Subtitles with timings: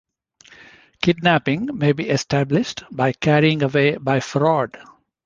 [0.99, 4.79] Kidnapping may be established by carrying away by fraud.